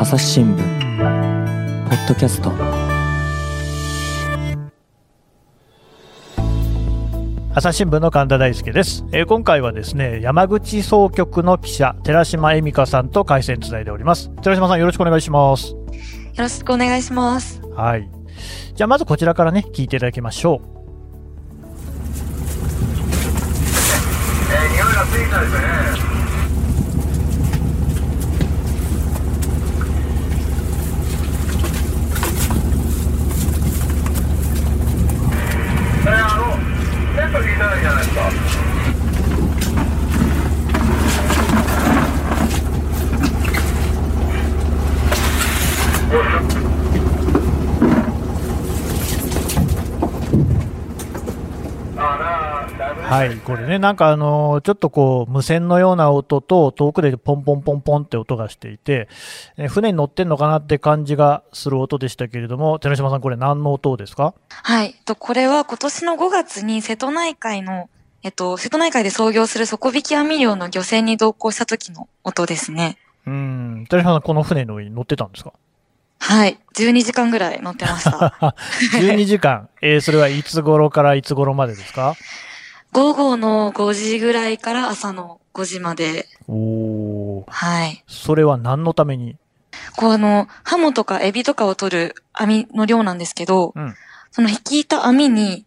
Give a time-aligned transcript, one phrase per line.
[0.00, 2.50] 朝日新聞ポッドキャスト。
[7.54, 14.30] 朝日新聞の神田大輔です、えー今回はですね山口総局の記者寺島恵美香さんと回線つないでおります。
[14.36, 15.72] 寺島さんよろしくお願いします。
[15.72, 15.76] よ
[16.38, 17.60] ろしくお願いします。
[17.76, 18.08] はい。
[18.74, 20.68] じゃあまずこちらからね聞いていただきましょう。
[24.50, 26.10] えー、匂いがついたですね。
[36.02, 36.56] それあの、
[37.14, 38.20] テント聞いたらいじゃないですか。
[51.96, 59.08] あら、だいぶねはいこれねなんかあのーちょっとこう無線のような音と遠くでポンポンポンポンって音がしていて、
[59.56, 64.34] えー船に乗ってんのかなって感じがする音でしたけれども寺島さんこれ何の音ですか？
[64.48, 64.94] はい。
[65.04, 67.88] と、これは今年の5月に瀬戸内海の、
[68.22, 72.96] えっと、瀬戸内海で操業する底引き網漁の漁船に同行した時の音ですね。
[73.26, 75.52] うん寺島さんこの船の上に乗ってたんですか？
[76.22, 76.58] はい。
[76.74, 78.54] 12時間ぐらい乗ってました。
[79.00, 82.14] 12時間、えーそれはいつ頃からいつ頃までですか？
[82.92, 86.26] 午後の5時ぐらいから朝の5時まで。
[86.48, 88.04] おーはい。
[88.06, 89.36] それは何のために？
[89.96, 93.94] こうあの、ハモとかエビとかを取る網の量なんですけど、うん
[94.32, 95.64] その引いた網に、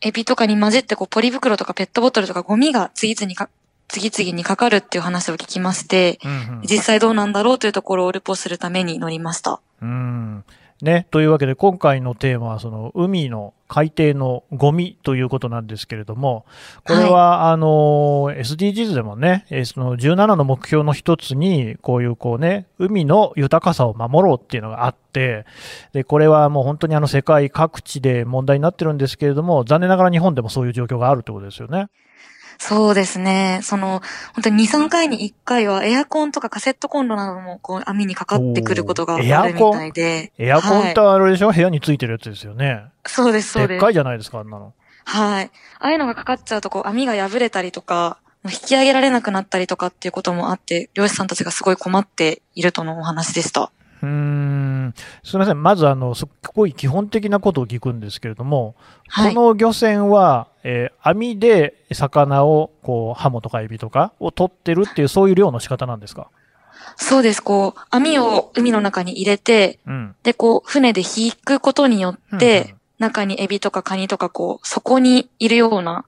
[0.00, 3.50] エビとかに混じってこうポリ袋とかペットボトルとかゴミが次々にか、
[3.88, 9.60] 次々にかかるっていう話を聞きまして、うん実際どうなんだろうというところをルポするために乗りました。
[9.82, 10.44] うん、うん
[10.80, 16.46] ね、というわけで今回のテーマはその海の海底のゴミということなんですけれども
[16.86, 25.46] これは、あの SDGs でもねえーその17の目標の一つにこういうこうね海の豊かさを守ろうっていうのがあって
[25.92, 31.88] でこれはもう本当にあの世界各地で問題になってるんですけれども残念ながら日本でもそういう状況があるってことですよね。
[32.58, 33.60] そうですね。
[33.62, 34.02] その、
[34.34, 40.32] 本当に2、3回に1回はエアコンとかカセットコンロなどもこう網にかかってくることがあるみコンたいで。
[40.38, 40.90] エアコン？
[40.90, 42.84] ってはいあれでしょ、部屋についてるやつですよね。
[43.06, 43.90] そうです、そうですでっか。
[43.90, 44.74] いじゃないですか、あんなの。
[45.04, 45.50] はい。
[45.78, 53.70] ああいうのがかかっちゃうと、こう、網が破れたりとか、引き上げられなくなったりとかっていうこともあって、漁師さんたちがすごい困っているとのお話でした。
[54.02, 54.94] うーん
[55.24, 58.74] すみません、まずあのすっごい基本的なことを聞くんですけれども、
[59.08, 59.34] はい。
[59.34, 66.28] この漁船は、えー網で魚をこうハモとかエビとかを取ってるっていう、そういう漁の仕方なんですか？
[66.96, 67.42] そうです。
[67.42, 76.04] こう、網を海の中に入れて、うん、で、こう、船で引くことによって、中にエビとかカニとか、こう、そこにいるような、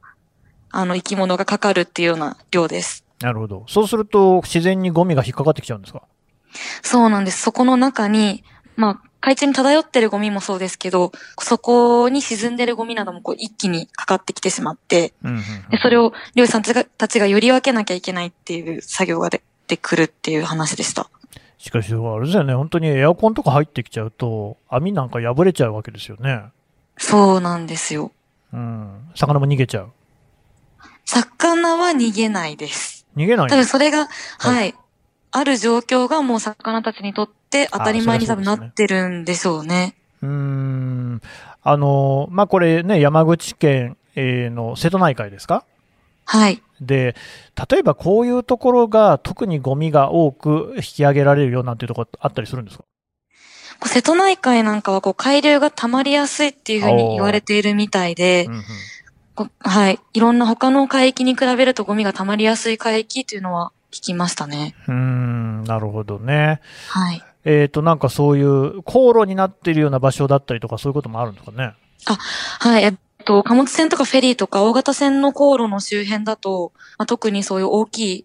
[0.70, 3.04] あの、生き物がかかるっていうような量です。
[3.20, 3.64] なるほど。
[3.68, 6.02] そうすると、自然にゴミが引っかかってきちゃうんですか？
[6.82, 7.42] そうなんです。
[7.42, 8.44] そこの中に、
[8.76, 21.08] まあ、海中に漂ってるゴミもそうですけど、そこに沈んでるゴミなどもこう一気にかかってきてしまって、うんうんうんでそれを漁師さんたちがたちがより分けなきゃいけないっていう作業が出てくるっていう話でした。
[21.58, 26.44] しかし、あれですよね、本当にエアコンとか入ってきちゃうと、網なんか破れちゃうわけですよね。
[26.96, 28.12] そうなんですよ。
[28.52, 29.92] うん、魚も逃げちゃう。
[31.04, 33.06] 魚は逃げないです。
[33.14, 34.06] 多逃げないんです分それが、
[34.38, 34.74] はいはい、
[35.32, 39.94] ある状況がもう魚たちにとって当たり前に多分なってるんでしょうね。
[40.22, 41.22] うーん
[41.62, 45.64] あのまあ、これね、山口県、えーの瀬戸内海ですか？
[46.24, 46.62] はい。
[46.80, 47.14] で、
[47.70, 52.84] 例えばこういうところが特にゴミが多く引き上げられるよなんていうところあったりするんですか？
[53.86, 59.98] 瀬戸内海なんかはこう海流が溜まりやすいっていうふうに言われているみたいでう、んうんはい。
[60.12, 64.74] いろんな他の海域に比べるとゴミが溜まりやすい海域というのは聞きましたね。
[64.88, 66.60] うーん、なるほどね。
[66.88, 67.22] はい。
[67.44, 71.74] えっ、と、なんかそういう航路になっているような場所だったりとかそういうこともあるんですかね？
[72.58, 72.84] はい。
[72.84, 78.24] えっと、貨物船とかフェリーとか大型船の航路の周辺だと、まあ、特にそういう大きい、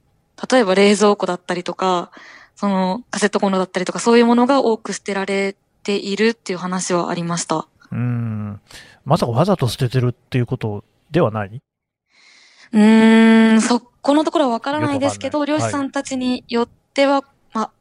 [0.51, 2.11] 例えば冷蔵庫だったりとか、
[2.55, 7.55] そのカセットコンロだったりとか、そういうものが多く捨てられているっていう話はありました。
[7.57, 8.61] うーん、
[9.05, 11.61] まさかわざと捨ててるっていうことではない？
[12.73, 17.23] うーん、そこのところはわからないですけど、漁師さんたちによっては、
[17.53, 17.71] まあ、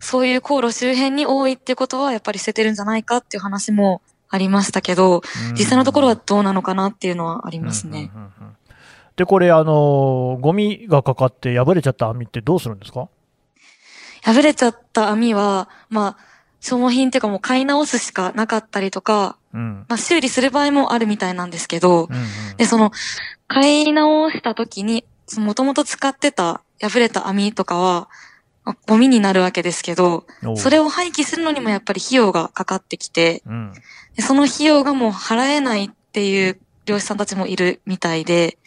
[0.00, 5.22] そういう航路周辺に多いってことは、やっぱり捨ててるんじゃないかっていう話もありましたけど、
[5.52, 8.10] 実際のところはどうなのかなっていうのはありますね。
[8.12, 8.56] うんうんうんうん。
[9.14, 13.08] で、これ、あのゴミがかかって破れちゃった網ってどうするんですか？
[14.24, 16.24] 破れちゃった網は、まあ、
[16.58, 19.86] 消耗品っていうかもう買い直すしかなかったりとか、うん。
[19.88, 22.56] まあ修理する場合もあるみたいなんですけど、うんうん。
[22.56, 22.90] で、その、
[23.46, 25.04] 買い直した時に、
[25.38, 28.08] もともと使ってた破れた網とかは、
[28.64, 30.24] まあゴミになるわけですけど、
[30.56, 33.72] それを廃棄するのにもやっぱり費用がかかってきて、うん。
[34.16, 38.58] でその費用がもう払えないっていう漁師さんたちもいるみたいで、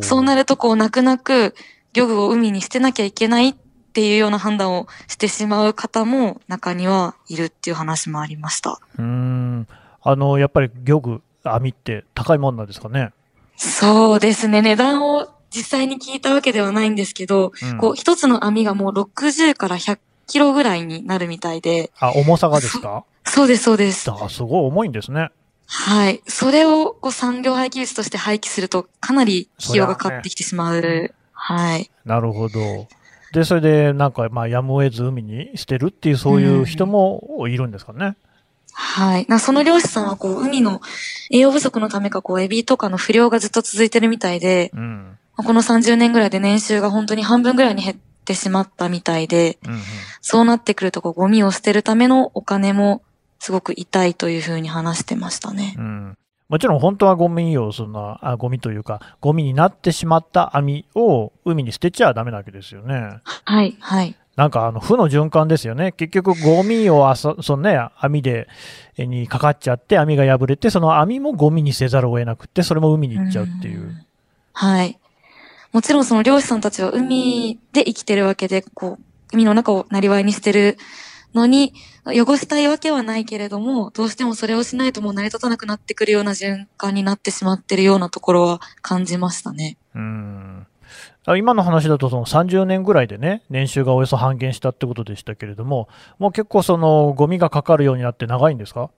[0.00, 1.54] そうなるとこう泣く泣く
[1.92, 3.54] 漁具を海に捨てなきゃいけないっ
[3.92, 8.80] ていうような判断をしてしまう方も中にはいるっていう話もありました。
[8.98, 9.68] うーん。
[10.02, 13.12] あの、やっぱり漁具、網って高いもんなんですかね？
[13.56, 14.62] そうですね。
[14.62, 23.04] 値段を実際に聞いたわけではないんですけど、うんこう一つの網がもう60から100キロぐらいになるみたいで、あ、重さがですか？
[23.24, 24.10] そうです、そうです。
[24.10, 25.30] あ、すごい重いんですね。
[25.66, 26.22] はい。
[26.26, 31.14] それをこう産業廃棄物として廃棄するとかなり費用がかかってきてしまう。
[31.32, 31.90] はい。
[32.04, 32.88] なるほど。
[33.32, 38.16] で、それで、なんか、まあ、やむを得ず海に捨てるっていう、そういう人もいるんですかね？
[38.72, 39.26] はい。
[39.28, 40.80] なその漁師さんはこう海の
[41.30, 45.18] 栄養不足のためかこうエビとかの不漁がずっと続いてるみたいで、うん。
[45.36, 49.80] この30年ぐらいで年収が本当に半分ぐらいに減ってしまったみたいで、うん、うん。
[50.20, 53.02] そうなってくるとこうゴミを捨てるためのお金も
[53.38, 55.74] すごく痛いというふうに話してましたね。
[55.78, 56.18] うん。
[56.48, 63.20] もちろん本当はゴミを、そんな、あ、ゴミというか、ゴミになってしまった網を海に捨てちゃダメなわけですよね。
[63.44, 64.16] はい、はい。
[64.36, 65.92] なんかあの負の循環ですよね。
[65.92, 68.48] 結局ゴミをあそ、そのね、網で、
[68.96, 73.80] えにかかっちゃって網が破れて、その網もゴミにせざるを得なくって、それも海に行っちゃうっていう。
[73.80, 74.06] ん
[74.52, 74.98] はい。
[75.72, 79.02] もちろんその漁師さんたちは海で生きてるわけで、こう、
[79.32, 80.76] 海の中をなりわいにしてる
[81.34, 81.72] のに、
[82.06, 89.76] 汚したいわけはないけれども、どうしてもそれをしないともう成り立たなくなってくるような循環になってしまってるようなところは感じましたね。
[89.94, 90.66] うん。
[91.36, 95.88] 今の話だとその30年ぐらいでね、年収がおよそ半減したってことでしたけれども、
[96.18, 98.90] もう結構そのゴミがかかるようになって長いんですか？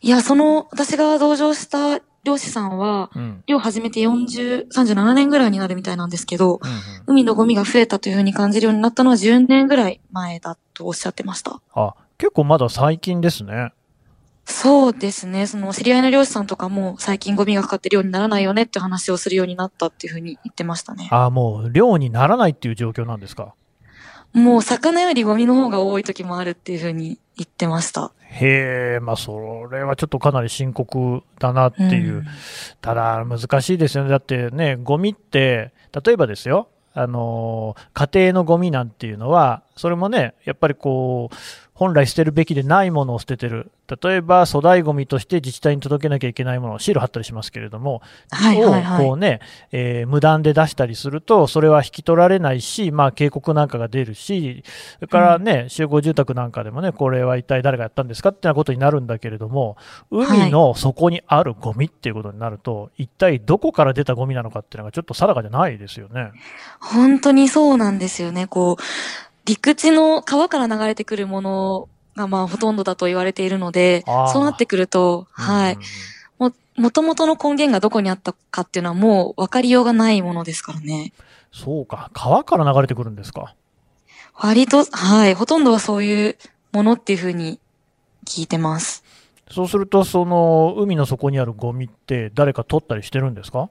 [0.00, 3.44] いや、その、私が同乗した漁師さんは、うん。
[3.46, 6.76] 漁始めて40、37年ぐらいになるみたいなんですけど、うんうん
[7.08, 11.60] 海のゴミが増えたというふうに感じるようになったのは10年ぐらい前だとおっしゃってました。
[11.72, 13.72] あ、結構まだ最近ですね。
[14.44, 15.46] そうですね。
[15.46, 21.08] その知り合いの漁師さんとかも最近ゴミがかかって漁にならないよねって話をするようになったっていうふうに言ってましたね。
[21.12, 23.54] あもう漁にならないっていう状況なんですか？
[24.32, 28.12] もう魚よりゴミの方が多い時もあるっていうふうに言ってました。
[28.38, 32.20] へえ、まあそれはちょっとかなり深刻だなっていう。
[32.20, 32.26] ん
[32.80, 34.10] ただ難しいですよね。
[34.10, 35.72] だってね、ゴミって、
[36.04, 41.36] 例えばですよ、あの、家庭のゴミなんていうのは、それもね、やっぱりこう、
[41.76, 43.70] 本来捨てるべきでないものを捨ててる。
[44.02, 48.00] 例えば粗大ゴミとして自治体に届けなきゃいけないものをシール貼ったりしますけれども、
[48.30, 49.40] はいはいはをこうね、
[49.72, 54.64] えー無断で出したりすると、それは引き取られないし、まあ警告なんかが出るし、
[54.94, 59.76] それからね、集合住宅なんかでもね、これは一体誰がやったんですかってなことになるんだけれども、
[60.10, 66.20] 海の底にあるゴミっていうことになると、一体どこから出たゴミなのかっていうのがちょっと定かじゃないですよね。
[66.22, 66.24] い。
[66.80, 68.46] 本当にそうなんですよね。
[68.46, 68.82] こう、
[69.46, 76.50] 陸地の川から流れてくるものがまあほとんどだと言われているのでそうなってくると、はいうん。
[76.50, 81.12] も、もともとの根源がどこにあったかっていうのはもう分かりようがないものですからね。
[81.52, 83.54] そうか、川から流れてくるんですか？
[84.34, 85.34] 割と、はい。
[85.34, 86.36] ほとんどはそういう
[86.72, 87.58] ものっていうふうに
[88.26, 89.04] 聞いてます。
[89.50, 93.70] そうすると、その海の底にあるゴミって誰か取ったりしてるんですか？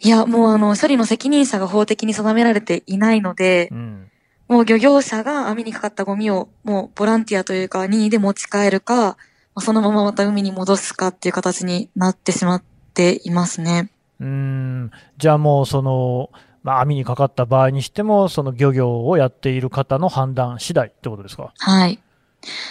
[0.00, 4.10] いや、もうあの、処理の責任者が法的に定められていないのでう、ん。
[4.48, 9.16] もう漁業者が網にかかったゴミをもうボランティアというか任意で持ち帰るか、ま
[9.56, 12.62] あそのまままた海に戻すかっていう形になってしまっ
[12.94, 13.90] ていますね。
[14.20, 16.30] うーんじゃあもうその、
[16.62, 21.52] まあ、網にかかった場合にしても、その漁業をやっている方の判断次第ってことですか？
[21.58, 22.00] はい。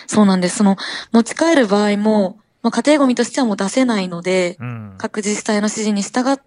[0.07, 0.57] そうなんです。
[0.57, 0.77] その、
[1.11, 4.95] 持ち帰る場合も、まあ、家庭ゴミとしてはもう出せないので、うん。
[4.97, 6.43] 各自治体の指示に従って、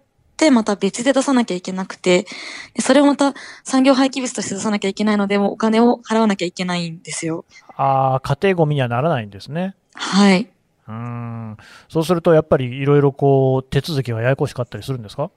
[0.51, 2.25] また別で出さなきゃいけなくて、
[2.73, 7.45] でそれをまた産業廃棄物として出さなきゃいけないので、もうお金を払わなきゃいけないんですよ。
[7.75, 9.75] ああ、家庭ゴミにはならないんですね。
[9.93, 10.49] はい。
[10.87, 11.57] うーん。
[11.89, 15.29] そうすると、やっぱりいろいろこう、手続きがややこしかったりするんですか？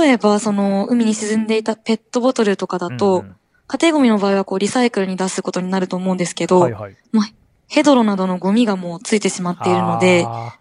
[0.00, 3.34] 例えば、その、海に沈んでいたペットボトルとかだと、うん
[3.70, 6.96] 家庭ゴミの場合はこう、リサイクルに出すことになると思うんですけど、はいはい。
[7.66, 10.56] ヘドロなどのゴミがもうついてしまっているので、あ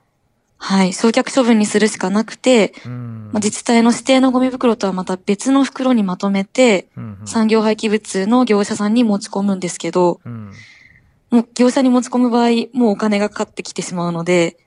[0.59, 7.27] はい、焼却処分にするしかなくて、まあ、自治体の指定のゴミ袋とはまた別の袋にまとめて、うんうん。
[7.27, 10.51] 産業廃棄物の業者さんに持ち込むんですけど、うん。
[11.29, 14.57] もう業者に持ち込む場合、もうお金がかかってきてしまうので、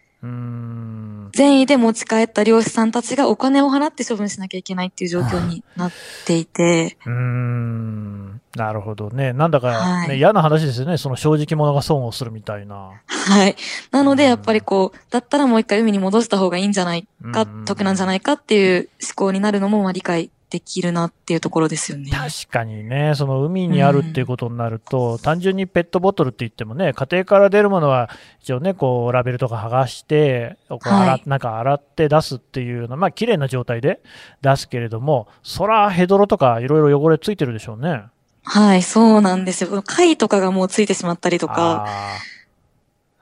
[1.33, 5.93] 善意で持ち帰った漁師さんたちがお金を払って処分しなきゃいけないっていう状況になっ
[6.27, 9.33] ていて、うーんなるほどね。
[9.33, 9.77] なんだか、ね
[10.09, 10.97] はい嫌な話ですよね。
[10.97, 13.01] その正直者が損をするみたいな。
[13.07, 13.57] はい。
[13.93, 22.11] なので、やっぱりこう、だったらもう一回海に戻した方がいいんじゃないか、うん得なんじゃないかっていう思考になるのもまあ理解できるなっていうところですよね。
[22.11, 28.11] 確かにね、その海にあるっていうことになると、単純にペットボトルって言ってもね、家庭から出るものは
[28.43, 34.01] 一応ね、こう、ラベルとか剥がして、こう洗っはいなんか洗って出すっていうのは、まあ、綺麗な状態で
[34.43, 38.03] 出すけれども、そらヘドロとかいろいろ汚れついてるでしょうね。
[38.43, 39.83] はい、そうなんですよ。
[39.83, 41.87] 貝とかがもうついてしまったりとか、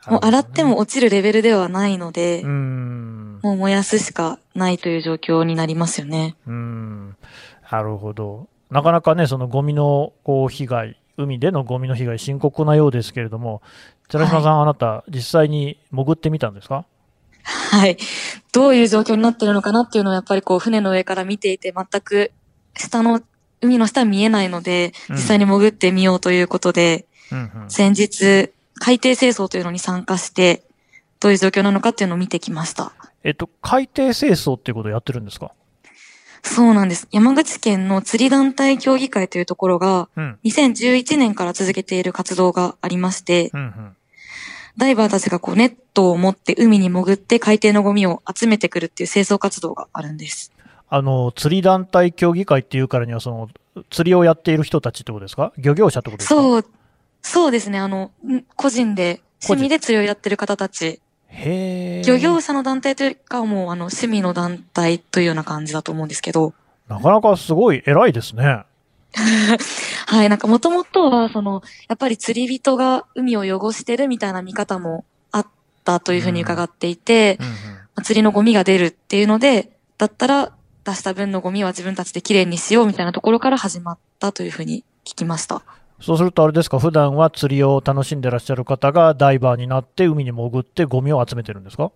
[0.07, 3.41] もう洗っても、落ちるレベルではないので、うーん。
[3.43, 6.35] もう燃やすしかないという状況になりますよね。
[6.47, 7.17] うーん。
[7.71, 8.49] なるほど。
[8.71, 13.61] なかなかね、そのゴミのこう被害、海でのゴミの被害、深刻なようですけれども、
[14.09, 16.87] 寺島さん、あなた、実際に潜ってみたんですか？
[17.43, 17.99] はい。
[18.53, 22.33] どういう状況になってるのかなっていうのをやっぱりこう船の上から見ていて全く
[22.75, 23.21] 下の、
[23.61, 27.71] 海の下は見えないので、うん実際に潜ってみようということで、うんうん。
[27.71, 30.63] 先日、海底清掃というのに参加して、
[31.21, 32.93] どういう状況なのかっていうのを見てきました。
[33.25, 35.53] えっと、海底清掃っていうことをやってるんですか？
[36.43, 37.09] そうなんです。
[37.11, 40.39] 山口県の釣り団体協議会というところが、うん。
[40.45, 43.97] 2011年から続けている活動がありまして、うんうん。
[44.77, 50.53] ダイバーたちがこうネットを持って海に潜って海底のゴミを集めてくるっていう清掃活動があるんです。
[50.91, 53.49] あの、釣り団体協議会っていうからには、その、
[53.91, 55.53] 釣りをやっている人たちってことですか？
[55.59, 56.35] 漁業者ってことですか？
[56.37, 56.39] う。
[56.39, 56.65] そう、
[57.23, 57.79] そうですね。
[57.79, 62.03] あの、ん個人で、趣味で釣りをやってる方たち、へえ。
[62.05, 66.55] 漁業者の団体というかもうあの趣味の団体というような感じだと思うんですけど、
[66.89, 68.65] なかなかすごい偉いですね。
[70.07, 75.47] はい、なんかもともとは、その、やっぱり釣り人が海を汚してるみたいな見方もあっ
[75.85, 77.53] たというふうに伺っていて、うんうん。
[77.53, 80.53] まあ釣りのゴミが出るっていうので、だったら
[80.91, 85.63] 出した分のゴミは自分たちできれいにしようみたいなところから始まったというふうに聞きました。
[86.01, 91.91] そうするとあれですか、普段は釣りを楽しんでらっしゃる方がダイバーになって海に潜ってゴミを集めてるんですか？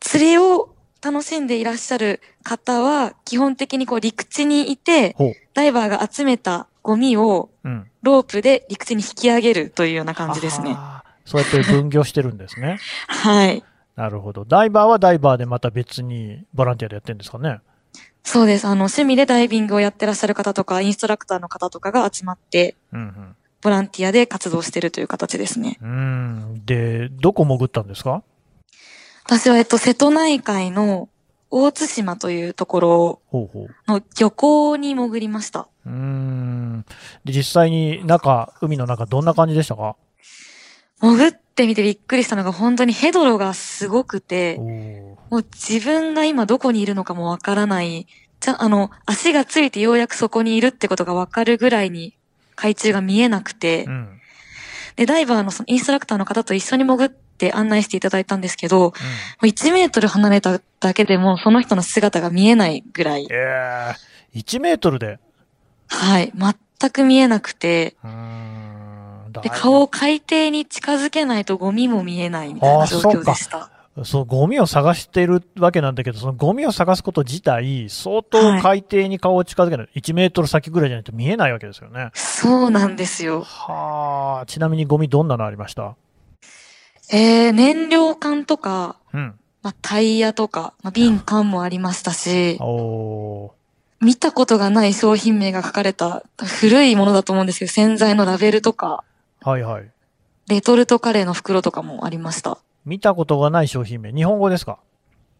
[0.00, 5.14] 釣りを楽しんでいらっしゃる方は、基本的にこう陸地にいて。
[5.54, 7.86] ダイバーが集めたゴミをうん。
[8.02, 10.74] ロープで陸地に引き上げるというような感じですね。
[10.76, 12.78] あーそうやって分業してるんですね。
[13.08, 13.62] はい。
[13.96, 14.44] なるほど。
[14.44, 17.60] ダイバーはダイバーでまた別にボランティアでやってるんですかね？
[18.26, 18.66] そうです。
[18.66, 25.78] あの、趣味でダイビングをやってらっしゃる方とか、インストラクターの方とかが集まって、うんボランティアで活動してるという形ですね。
[25.80, 25.90] うん。
[25.90, 25.92] う
[26.56, 26.64] ん。
[26.66, 28.22] で、どこ潜ったんですか？
[29.24, 31.08] 私は、えっと、瀬戸内海の
[31.50, 33.22] 大津島というところ。
[33.88, 35.68] の漁港に潜りました。
[35.86, 36.84] うーん。
[37.24, 39.96] で、実際に中、海の中どんな感じでしたか？
[41.00, 44.58] 潜ってみてびっくりしたのが本当にヘドロがすごくて
[45.30, 48.06] もう自分が今どこにいるのかもわからない。
[48.40, 52.14] じゃ、あの、足がついてようやくそこにいるってことがわかるぐらいに
[52.54, 54.20] 海中が見えなくて、うん。
[54.96, 58.92] で、ダイバーのそのインストラクターの方と一緒に潜って案内していただいたんですけど、も
[59.42, 63.94] う1メートル離れただけでもその人の姿が見えないぐらい、え
[64.34, 65.18] え1メートルで？
[65.88, 66.32] はい、
[66.80, 67.96] 全く見えなくて、
[69.42, 73.70] で、顔を海底に近づけないとゴミも見えないみたいな状況でした。
[74.04, 79.88] そう、ゴミを探しているわけなんだけど、そのゴミを探すこと自体、相当海底に顔を近づけない。
[79.96, 82.10] 1メートル先ぐらいじゃないと見えないわけですよね。
[82.12, 83.42] そうなんですよ。
[83.42, 85.96] はあ、ちなみにゴミどんなのありました？
[87.10, 89.34] えー、燃料缶とか、うん。
[89.62, 93.50] まあ、タイヤとか、まあ、瓶缶もありましたし、おー。
[94.04, 99.02] 見たことがない商品名が書かれた古いものだと思うんですけど、洗剤のラベルとか、
[99.40, 99.90] はいはい。
[100.48, 102.58] レトルトカレーの袋とかもありました。
[102.86, 104.12] 見たことがない商品名。
[104.12, 104.78] 日本語ですか？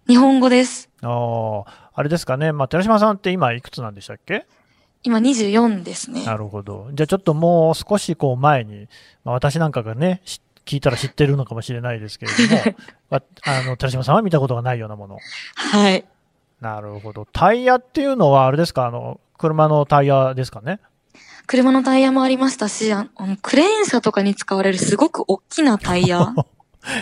[0.09, 0.91] 日本語です。
[1.03, 2.53] ああ、あれですかね。
[2.53, 4.47] まあ、寺島さんって今いくつなんでしたっけ？
[5.03, 6.25] 今24ですね。
[6.25, 6.89] なるほど。
[6.93, 8.89] じゃあちょっともう少しこう前に、
[9.25, 12.77] まあ、私なんかがね、し聞いたら知ってるのかもしれないですけれども、
[13.11, 15.19] わあの、寺島さんは見たことがないようなもの。
[15.55, 16.05] はい。
[16.61, 17.27] なるほど。
[17.33, 18.87] タイヤっていうのはあれですか？
[18.87, 20.81] あの、車のタイヤですかね？
[21.47, 26.35] 車のタイヤもありましたし、ああのクレーン車とかに使われるすごく大きなタイヤ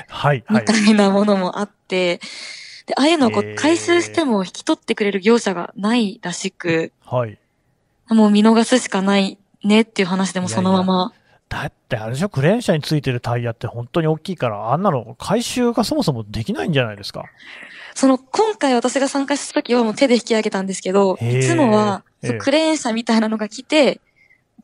[0.08, 0.78] はい、はいみた。
[0.78, 2.20] いなものもあって、
[2.86, 7.38] で、ああいうのをこう回収しても引き取ってくれる業者がないらしく、はい。
[8.08, 11.12] もう見逃すしかないねっていう話でもそのまま、
[11.48, 12.28] だってあれでしょ？
[12.28, 17.24] クレーン車についてるタイヤって本当に大きいから、あんなの回収がそもそもできないんじゃないですか？
[17.94, 22.02] その今回私が参加した時はもう手で引き上げたんですけど、いつもは、
[22.40, 24.00] クレーン車みたいなのが来て、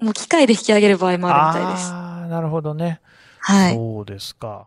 [0.00, 1.90] もう機械で引き上げる場合もあるみたいです。
[1.92, 3.00] ああ、なるほどね。
[3.38, 3.74] はい。
[3.74, 4.66] そうですか。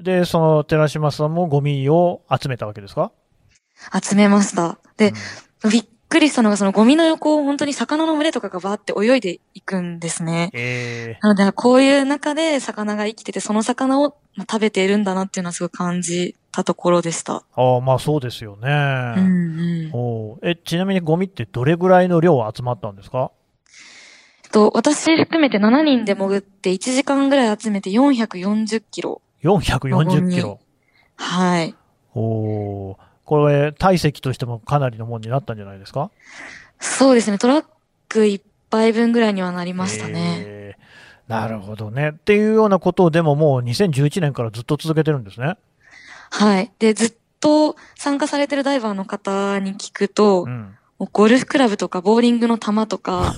[0.00, 3.10] で、その寺島さんもゴミを集めたわけですか？
[4.02, 4.78] 集めました。
[4.96, 5.12] で、
[5.70, 10.50] びっくりしたのが、そのゴミの横を本当に魚の群れとかがバーって泳いでいくんですね。
[10.52, 17.44] えなので、こういう中で魚が生きてて、その魚をまあ食べているんだなっていうのはすごい感じたところでした。
[17.54, 18.68] ああ、まあそうですよね。
[19.16, 20.48] うんうん。
[20.48, 23.32] え、ちなみにゴミってどれぐらいの量集まったんですか？
[24.50, 29.20] と、私含めて7人で潜って1時間ぐらい集めて440キロ。
[29.42, 30.60] ?440 キロ。
[31.16, 31.74] はい。
[32.14, 36.10] おおこれ、体積としてもかなりのもんになったんじゃないですか？
[36.80, 37.38] そうですね。
[37.38, 37.64] トラッ
[38.08, 38.40] ク1
[38.70, 40.42] 杯分ぐらいにはなりましたね。
[40.46, 42.12] えーなるほどね。
[42.12, 45.58] っていうようなことをでももう2011年からずっと続けてるんですね。
[46.30, 46.72] はい。
[46.78, 50.74] で、ずっと参加されてるダイバーの方に聞くと、うん。
[51.12, 53.34] ゴルフクラブとかボーリングの球とか、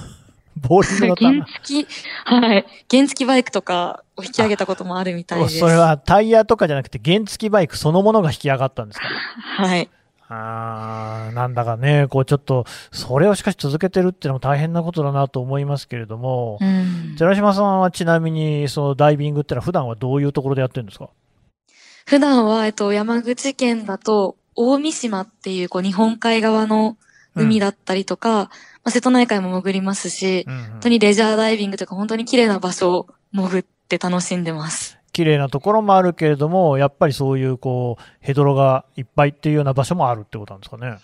[0.57, 1.85] ボーリングの原球。
[1.85, 2.67] 付き、はい。
[2.91, 5.59] 原付きバイクとかを引き上げたこともあるみたいです。
[5.59, 9.07] それはタイヤとかじゃなくて原付バイクそのものが引き上がったんですか？
[9.07, 9.89] はい。
[10.33, 17.17] あーなんだかね、こうちょっと、それをしかし続けてるっていうのも大変なことだなと思いますけれども、うん。
[17.19, 21.09] 寺島さんはちなみに、そのダイビングってのは普段はどういうところでやってるんですか？
[22.07, 26.97] 普段は、えっと、山口県だと、大三島っていう、こう、日本海側の
[27.35, 28.51] 海だったりとか、ま
[28.85, 34.99] あ、瀬戸内海も潜りますし、うんうん本当にレジャーダイビングとか、本当に綺麗な場所を潜って楽しんでます。
[35.13, 40.99] 綺麗なところもあるけれども、やっぱりそういうこう、ヘドロがいっぱいっていうような場所もあるってことなんですかね。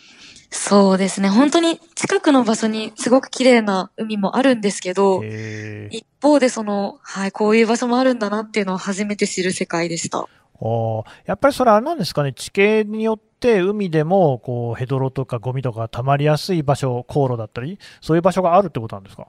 [0.50, 1.28] そうですね。
[1.28, 10.26] 本当に近くの場所にすごく綺麗な海もあるんですけど、一方でその、はい、こういう場所もあるんだなっていうのを初めて知る世界でした。
[10.58, 19.28] おーやっぱりそれあれなんですかね、地形によって海でもこうヘドロとかゴミとか溜まりやすい場所、航路だったり、そういう場所があるってことなんですか？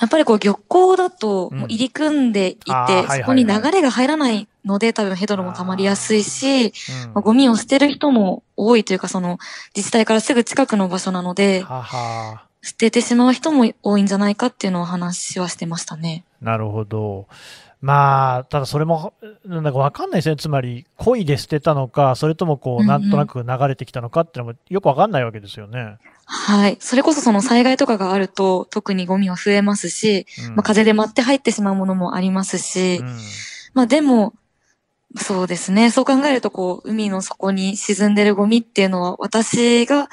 [0.00, 1.58] やっぱりこう漁港だと、うん。
[1.58, 3.20] もう入り組んでいて、あーはいはいはい。
[3.20, 6.72] そこに流れが入らないので、多分ヘドロも溜まりやすいし、うん。
[7.14, 9.38] まあゴミを捨てる人も多いというか、その
[9.76, 12.46] 自治体からすぐ近くの場所なので、はは。
[12.64, 16.24] 捨ててしまう人も多いんじゃないかっていうのを話はしてましたね。
[16.40, 17.26] なるほど。
[17.82, 19.12] まあ、ただそれも、
[19.44, 20.36] なんだかわかんないですね。
[20.36, 25.98] つまり、故意で捨てたのか、それともこう、うんうんなんとなく流れてきたのかっていうのもよくわかんないわけですよね。
[26.24, 26.76] はい。
[26.78, 33.16] それこそその災害とかがあると、特にゴミは増えますし、うんまあ、風で舞って入ってしまうものもありますし、うん
[33.74, 34.34] まあでも、
[35.16, 35.90] そうですね。
[35.90, 40.08] そう考えると、こう、海の底に沈んでるゴミっていうのは、私が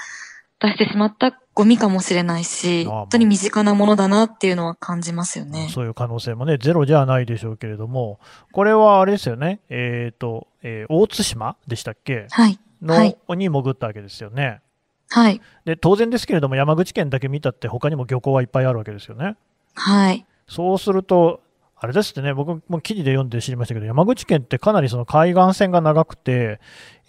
[0.59, 5.67] 出してしまったゴミかもしれないし、本当に身近なものだなっていうのは感じますよね。
[5.73, 8.21] そういう可能性もね、ゼロじゃないでしょうけれども、
[8.53, 12.27] これはあれですよね、えっ、と、えー大津島でしたっけ？
[12.31, 12.57] はい。
[12.81, 14.61] の、はいに潜ったわけですよね。
[15.09, 15.41] はい。
[15.65, 19.35] で、当然ですけれども、山口県だけ見たって他にも漁港はいっぱいあるわけですよね。
[19.75, 20.25] はい。
[20.47, 21.41] そうすると、
[21.75, 26.59] あれですってね、僕も記事で読んで知りましたけど、山口県ってかなりその海岸線が長くて、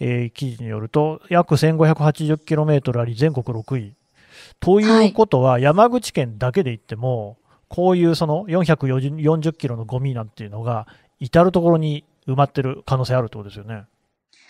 [0.01, 3.93] えー記事によると、約 1580km あり、全国6位。
[4.61, 10.87] ということは、山口県だけで言っても、こういうその440キロのゴミなんていうのが、
[11.19, 13.83] 至るところに埋まってる可能性あるってことですよね。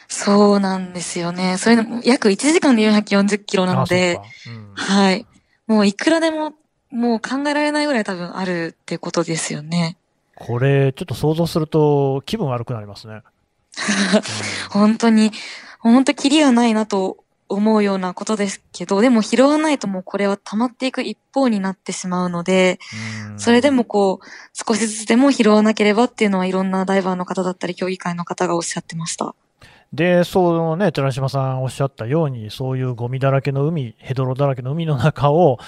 [0.10, 1.58] そうなんですよね。
[1.58, 5.26] それでも約1時間で440キロなので、うんはい。
[5.66, 6.54] もういくらでも、
[6.90, 9.98] もう考えられないぐらい多分あるってことですよね。
[10.36, 13.22] これ、ちょっと想像すると気分悪くなりますね。
[14.72, 15.32] 本当に、
[15.80, 22.80] 本当キリがないなと思うようなことですけど、でも拾わないともうこれは溜まっていく一方になってしまうので、
[23.30, 29.34] うんそれでもこう、少しずつでも拾わなければっていうのはいろんなダイバーの方だったり、競技会の方がおっしゃってました。
[29.94, 35.60] で、そうね、寺島さんおっしゃったように、そういうゴミだらけの海、ヘドロだらけの海の中を、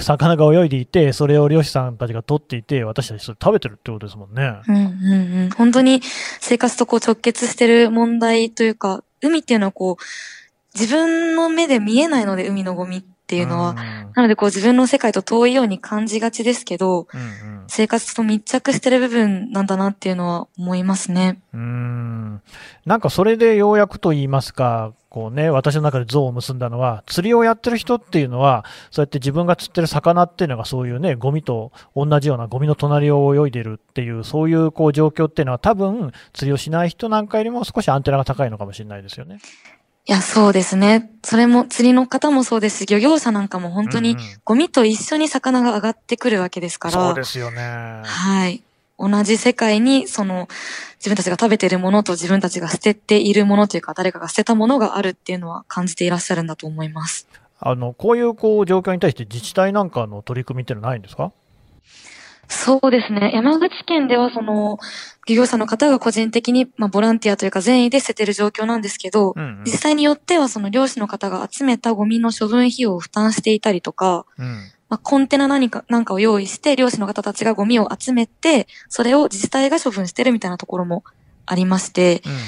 [0.00, 4.60] 魚が泳いでいて、それを漁師さんたちが取っていて、私たちそれ食べてるってことですもんね。
[4.66, 4.82] うんうん
[5.42, 5.50] うん。
[5.50, 6.00] 本当に
[6.40, 10.02] 生活とこう直結してる問題というか、海っていうのはこう、
[10.74, 13.74] 自分の目で見えないので、海のゴミっていうのは。
[14.14, 21.40] なのでこう自分の世界と遠いように感じがちですけど、うん、うんうん生活と密着してる部分なんだなっていうのは思いますね。
[21.54, 22.42] うーん
[22.84, 39.38] なんかそれでようやくと言いますか、こうね、私の中で像を結んだのは、釣りをやってる人っていうのは、そうやって自分が釣ってる魚っていうのがそういうね、ゴミと同じようなゴミの隣を泳いでるっていう、そういうこう状況っていうのは多分、釣りをしない人なんかよりも少しアンテナが高いのかもしれないですよね。
[40.06, 41.10] いや、そうですね。
[41.22, 46.94] それも釣りの方もそうですし、漁業者なんかも本当にゴミと一緒に魚が上がってくるわけですから。
[46.94, 48.02] そうですよね。
[48.04, 48.62] はい。
[48.98, 50.48] 同じ世界に、その、
[50.98, 57.26] 自分たちが食べているものと自分たちが捨てているものというか、誰かが捨てたものがあるっていうのは感じていらっしゃるんだと思います。
[57.62, 61.30] あのこういうこう状況に対して自治体なんかの取り組みっていうのはないんですか？
[62.50, 63.30] そうですね。
[63.32, 64.78] 山口県ではその、
[65.26, 69.62] 漁業者の方が個人的に、まあ、ボランティアというか善意で捨ててる状況なんですけど、うんうん。
[69.64, 74.46] 実際によってはその漁師の方が集めたゴミの処分費用を負担していたりとか、うん。
[74.88, 81.04] まあ、コンテナ何か、なんかを用意して、漁師の方たちがゴミを集めて、それを自治体が処分してるみたいなところも
[81.46, 82.44] ありまして、うんうんま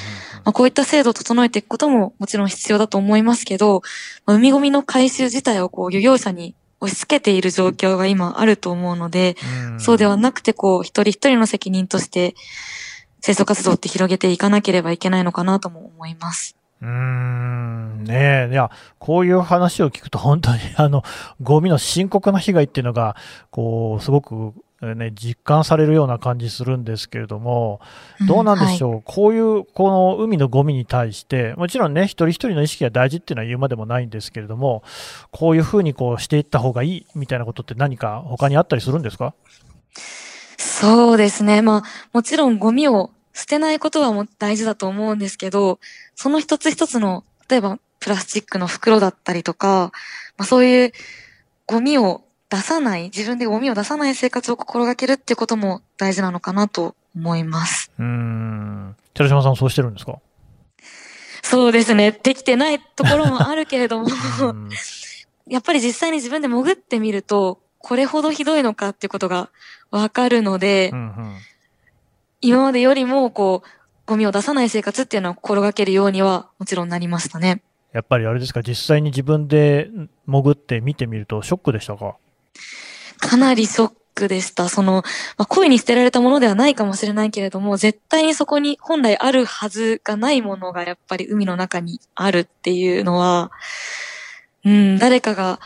[0.46, 3.82] あ、こういった制度を整えていくことももちろん必要だと思いますけど、
[4.26, 9.36] まあ、海ゴミの回収自体をこう漁業者に押し付けている状況が今あると思うので、
[9.70, 12.34] うんそうではなくてこう一人一人の責任として
[13.20, 16.56] 清掃活動って広げていかなければいけないのかなとも思います。
[16.80, 21.04] うーんねえ、いや、こういう話を聞くと、本当に、あの、
[21.40, 23.14] ゴミの深刻な被害っていうのが、
[23.50, 27.80] こう、すごく、えーね、実感されるような感じするんですけれども、
[28.26, 28.86] どうなんでしう？
[28.86, 34.82] ょう、こういう、この海のゴミに対して、もちろんね、一人一人の意識が大事っていうのは言うまでもないんですけれども、
[35.30, 39.34] こういうふうにこうしていった方がいいみたいなことって何か他にあったりするんですか？
[40.58, 41.62] そうですね。
[41.62, 45.78] まあ、もちろんゴミを捨てないことはもう大事だと思うんですけど、
[46.16, 49.92] その一つ一つの、例えばプラスチックの袋だったりとか、
[50.36, 50.92] まあそういう
[51.66, 57.90] ゴミを出さない、自分でゴミを出さない生活を心がけるっていうことも大事なのかなと思います。
[57.98, 58.96] うーん。
[59.14, 60.18] 寺島さんそうしてるんですか？
[61.42, 62.12] そうですね。
[62.22, 64.06] できてないところもあるけれども、
[64.42, 64.68] うん
[65.48, 69.50] やっぱり実際に自分で潜ってみると、これほどひどいのかっていうことが
[69.90, 71.36] わかるので、うんうん
[72.44, 73.68] 今までよりも、こう、
[74.04, 77.62] ゴミを出さない生活っていうのを心がけるようには、もちろんなりましたね。
[77.92, 79.88] やっぱりあれですか、実際に自分で
[80.26, 82.16] 潜って見てみるとショックでしたか？
[83.18, 84.68] かなりショックでした。
[84.68, 85.02] その、
[85.36, 93.50] まあ、故意に捨てられたものではないかもしれないけれども、絶対にそこに本来あるはずがないものがやっぱり海の中にあるっていうのは、
[94.64, 95.60] うん、誰かが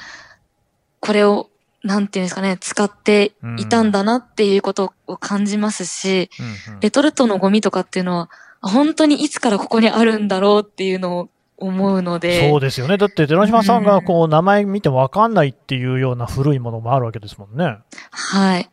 [1.01, 1.51] これを、
[1.83, 12.99] なんていうんですかね、使っていたんだなっていうことを感じますし、うんうんレトルトのゴミとかっていうのは、本当にいつからここにあるんだろうっていうのを思うので、そうですよね。
[12.99, 17.79] だって寺島さんがこう名前見てもわかんないっていうような古いものもあるわけですもんね。
[18.11, 18.71] はい。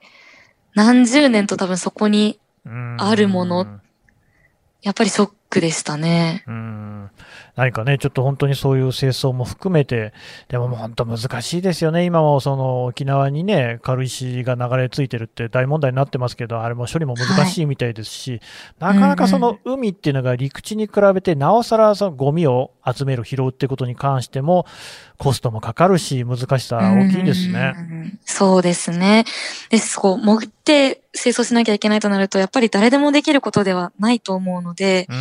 [0.75, 3.67] 何十年と多分そこにうんあるもの
[4.81, 6.43] やっぱりショックでしたね。
[6.47, 7.09] うん
[7.55, 10.11] 何かね、ちょっと本当にそういう清掃も含めて、
[10.47, 12.03] でももう本当難しいですよね。
[12.03, 18.41] 今もその沖縄にね、軽石が流れ着いてるって大問題になってますけど、あれも処理も難しいみたいですし、
[18.79, 24.65] なかなかその海っていうのが陸地に比べて、なおさらそのゴミを集める、拾うってことに関しても、
[25.19, 27.73] コストもかかるし、難しさ大きいですね。
[27.75, 28.19] うん。
[28.25, 29.25] そうですね。
[29.69, 35.15] です、こう、潜って清掃しなきゃいけないとなると、やっぱり誰でもできることではないと思うので、うん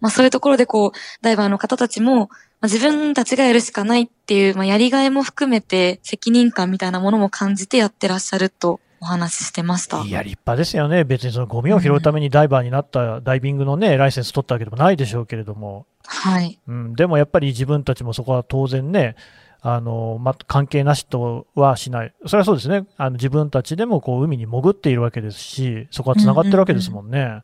[0.00, 0.90] まあそういうところでこう、
[1.22, 2.26] ダイバーの方たちも、ま
[2.62, 10.02] あ、自分たちがやるしかないっていう、まあやりがいも含めて、責任感みたいなものも感じてやってらっしゃるとお話ししてました。
[10.02, 11.04] いや、立派ですよね。
[11.04, 16.58] 別にそのゴミを拾うためにダイバーになったダイビングのね、ライセンス取ったわけでもないでしょうけれども、はい。
[16.66, 19.14] うん、でもやっぱり自分たちもそこは当然ね、
[19.60, 27.42] あのま、関係なしとはしない、それはそうですね、あの自分たちでもこう海に潜っているわけですし、そこはつながってるわけですもんね。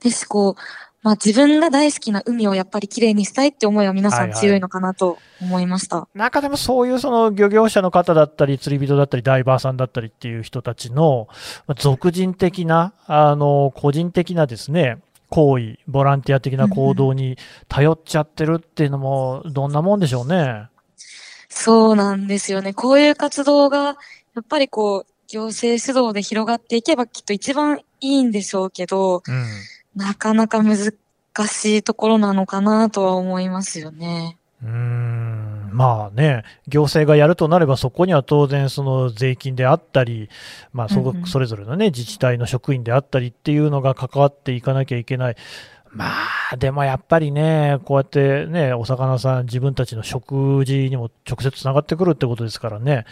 [0.00, 0.54] です、こう、
[1.02, 6.08] まあ自分が大好きな海をやっぱり綺麗にしたいって思いは皆さはいはいん強いのかなと思いました。
[6.14, 11.28] 中でもそういうその漁業者の方だったり、釣り人だったり、ダイバーさんだったりっていう人たちの、
[11.66, 17.36] まあ俗人的な、あの、個人的なですね、行為、ボランティア的な行動に
[17.68, 20.68] 頼っちゃってるっていうのも、どんなもんでしょうね。
[21.48, 22.74] そうなんですよね。
[22.74, 23.94] こういう活動が、や
[24.40, 29.46] っぱりこう、行政主導で広がっていけばきっと一番いいんでしょうけど、うん。
[29.94, 30.92] なかなか難
[31.46, 34.38] しいところなのかなとは思いますよね。
[34.62, 40.28] うーんまあね、行政がやるとなれば、そこには当然、その税金であったり、
[40.72, 45.36] まあそれぞれのね、自治体の職員であったりっていうのが関わっていかなきゃいけない。
[45.94, 46.06] ま
[46.50, 53.04] あ、でもやっぱりね、こうやってね、お魚さん、自分たちの食事にも直接つながってくるってことですからね。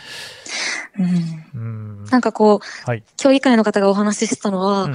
[0.98, 1.64] うん、う
[2.02, 2.04] ん。
[2.06, 3.02] なんかこう、はい。
[3.18, 4.94] 協議会の方がお話ししてたのは、うん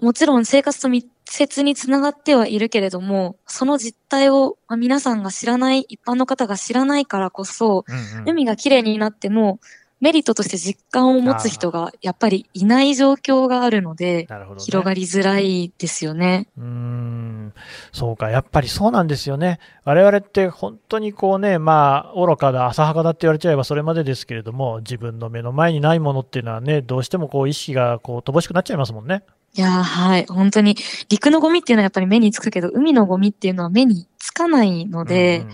[0.00, 9.60] もちろん生活と密接につながってはいるけれども、その実態をまあ皆さんが知らない、一般の方が知らないからこそ、うんうん海が綺麗になっても、
[10.00, 14.38] メリットとして実感を持つ人がやっぱりいない状況があるので、ね。
[14.58, 16.48] 広がりづらいですよね。
[16.56, 17.52] うーん
[17.92, 19.58] そうか、やっぱりそうなんですよね。
[19.84, 29.22] 我々って本当にこうね、まあ、愚かだ、浅はかだって言われちゃえばそれまでですけれども、自分の目の前にないものっていうのはね、どうしてもこう意識がこう乏しくなっちゃいますもんね。
[29.54, 30.26] いやーはい。
[30.26, 30.76] 本当に、
[31.08, 35.44] 陸のゴミっていうのはやっぱり目につくけど、海のゴミっていうのは目につかないので、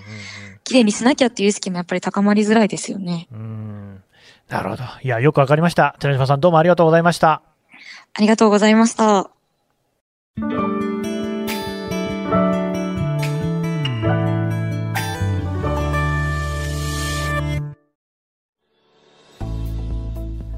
[0.65, 3.29] 綺麗にしなきゃっていう意識もやっぱり高まりづらいですよね。
[3.33, 4.03] うん。
[4.49, 4.83] なるほど。
[5.03, 5.97] いや、よくわかりました。
[5.99, 7.43] 寺島さんどうもありがとうございました。
[8.15, 9.31] ありがとうございました。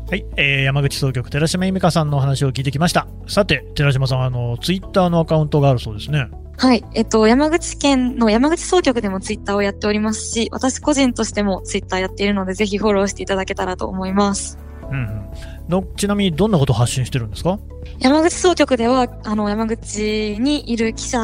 [0.09, 3.07] はい、えー、山口総局、寺島由美香さんのお話を聞いてきました。
[3.27, 6.29] さて、寺島さん、あの、ツイッターのアカウントがあるそうですね。
[6.57, 6.83] はい。
[6.95, 14.57] えっと、山口県の山口総局でもツイッターをやっておりますし、私個人としてもツイッターやっているので、ぜひフォローしていただけたらと思います。
[14.91, 15.31] うんうん。
[15.69, 17.59] のちなみに、どんなことを発信してるんですか？
[17.99, 21.19] 山口総局では、あの、山口にいる記者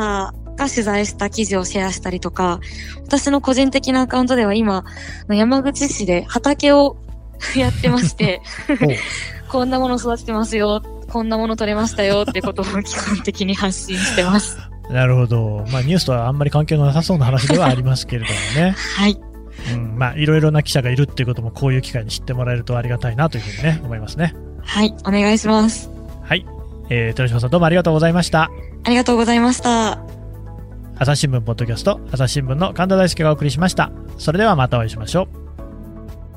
[0.57, 2.61] が取材した記事をシェアしたりとか、
[3.07, 4.85] 私の個人的なアカウントでは今、
[5.31, 6.99] 山口市で畑を
[7.57, 8.40] やってまして、
[9.49, 14.59] こんなもの育ててますよ、こんなもの取れましたよってことを基本的に発信してます。
[14.90, 15.64] なるほど。
[15.70, 18.75] まあ、ニュースとはあんまり関係のなさそうな話ではありますけれどもね。
[18.97, 19.18] はい。
[19.73, 24.35] うん、まあ、いろいろな記者がいるっていうことも、こういう機会に知ってもらえるとありがたいなというふうにね、思いますね。
[24.62, 24.94] はい。
[25.07, 25.90] お願いします。
[26.23, 26.44] はい。
[26.90, 28.51] えー、寺島さんどうもありがとうございました。
[28.85, 29.99] ありがとうございました。
[30.97, 33.90] 朝日新聞ポッドキャスト、朝日新聞の神田大輔がお送りしました。
[34.18, 35.43] それではまたお会いしましょう。